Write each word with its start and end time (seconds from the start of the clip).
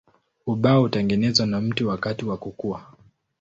Ubao 0.45 0.81
hutengenezwa 0.81 1.45
na 1.47 1.61
mti 1.61 1.83
wakati 1.83 2.25
wa 2.25 2.37
kukua. 2.37 2.85